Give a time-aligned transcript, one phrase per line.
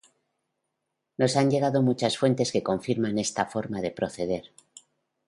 [1.19, 4.51] Nos han llegado muchas fuentes que confirman esta forma de proceder.